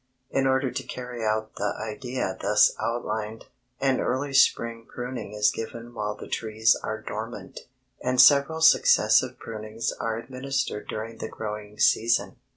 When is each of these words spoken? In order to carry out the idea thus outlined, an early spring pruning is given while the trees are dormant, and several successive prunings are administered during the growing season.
In 0.31 0.47
order 0.47 0.71
to 0.71 0.81
carry 0.81 1.23
out 1.23 1.57
the 1.57 1.75
idea 1.79 2.35
thus 2.41 2.73
outlined, 2.81 3.45
an 3.79 3.99
early 3.99 4.33
spring 4.33 4.87
pruning 4.89 5.31
is 5.33 5.51
given 5.51 5.93
while 5.93 6.15
the 6.15 6.27
trees 6.27 6.75
are 6.83 6.99
dormant, 7.03 7.67
and 8.01 8.19
several 8.19 8.61
successive 8.61 9.37
prunings 9.37 9.91
are 9.91 10.17
administered 10.17 10.87
during 10.87 11.19
the 11.19 11.29
growing 11.29 11.77
season. 11.77 12.37